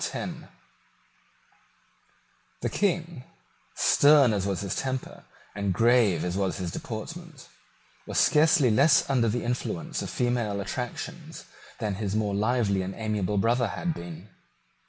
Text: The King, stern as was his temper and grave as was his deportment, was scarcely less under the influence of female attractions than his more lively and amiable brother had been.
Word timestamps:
The 2.61 2.69
King, 2.71 3.23
stern 3.75 4.33
as 4.33 4.47
was 4.47 4.61
his 4.61 4.75
temper 4.75 5.25
and 5.53 5.75
grave 5.75 6.25
as 6.25 6.35
was 6.35 6.57
his 6.57 6.71
deportment, 6.71 7.47
was 8.07 8.17
scarcely 8.17 8.71
less 8.71 9.07
under 9.07 9.29
the 9.29 9.43
influence 9.43 10.01
of 10.01 10.09
female 10.09 10.59
attractions 10.59 11.45
than 11.77 11.93
his 12.01 12.15
more 12.15 12.33
lively 12.33 12.81
and 12.81 12.95
amiable 12.95 13.37
brother 13.37 13.67
had 13.67 13.93
been. 13.93 14.29